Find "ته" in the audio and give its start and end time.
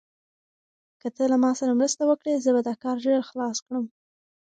1.15-1.23